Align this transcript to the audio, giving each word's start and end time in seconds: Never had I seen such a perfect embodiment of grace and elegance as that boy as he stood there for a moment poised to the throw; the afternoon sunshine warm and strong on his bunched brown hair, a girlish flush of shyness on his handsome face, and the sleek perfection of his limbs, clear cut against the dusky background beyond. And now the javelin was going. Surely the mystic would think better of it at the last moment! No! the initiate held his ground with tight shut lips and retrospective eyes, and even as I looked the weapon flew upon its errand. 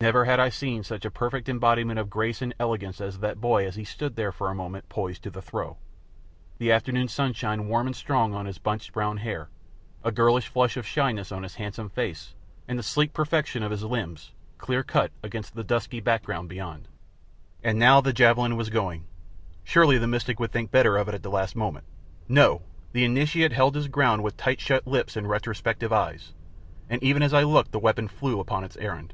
Never 0.00 0.24
had 0.26 0.40
I 0.40 0.48
seen 0.48 0.82
such 0.82 1.04
a 1.04 1.10
perfect 1.10 1.46
embodiment 1.48 1.98
of 1.98 2.08
grace 2.08 2.40
and 2.40 2.54
elegance 2.58 3.00
as 3.02 3.18
that 3.18 3.40
boy 3.40 3.66
as 3.66 3.74
he 3.74 3.84
stood 3.84 4.14
there 4.16 4.30
for 4.32 4.48
a 4.48 4.54
moment 4.54 4.88
poised 4.88 5.24
to 5.24 5.30
the 5.30 5.42
throw; 5.42 5.76
the 6.56 6.72
afternoon 6.72 7.08
sunshine 7.08 7.66
warm 7.68 7.88
and 7.88 7.96
strong 7.96 8.32
on 8.32 8.46
his 8.46 8.56
bunched 8.58 8.92
brown 8.92 9.18
hair, 9.18 9.48
a 10.04 10.12
girlish 10.12 10.46
flush 10.48 10.78
of 10.78 10.86
shyness 10.86 11.32
on 11.32 11.42
his 11.42 11.56
handsome 11.56 11.90
face, 11.90 12.34
and 12.68 12.78
the 12.78 12.82
sleek 12.84 13.12
perfection 13.12 13.62
of 13.64 13.72
his 13.72 13.82
limbs, 13.82 14.30
clear 14.56 14.82
cut 14.84 15.10
against 15.22 15.54
the 15.54 15.64
dusky 15.64 16.00
background 16.00 16.48
beyond. 16.48 16.86
And 17.64 17.78
now 17.78 18.00
the 18.00 18.12
javelin 18.12 18.56
was 18.56 18.70
going. 18.70 19.04
Surely 19.64 19.98
the 19.98 20.06
mystic 20.06 20.38
would 20.40 20.52
think 20.52 20.70
better 20.70 20.96
of 20.96 21.08
it 21.08 21.14
at 21.14 21.24
the 21.24 21.30
last 21.30 21.56
moment! 21.56 21.84
No! 22.26 22.62
the 22.92 23.04
initiate 23.04 23.52
held 23.52 23.74
his 23.74 23.88
ground 23.88 24.22
with 24.22 24.36
tight 24.38 24.60
shut 24.60 24.86
lips 24.86 25.16
and 25.16 25.28
retrospective 25.28 25.92
eyes, 25.92 26.32
and 26.88 27.02
even 27.02 27.20
as 27.20 27.34
I 27.34 27.42
looked 27.42 27.72
the 27.72 27.78
weapon 27.80 28.08
flew 28.08 28.38
upon 28.40 28.64
its 28.64 28.76
errand. 28.78 29.12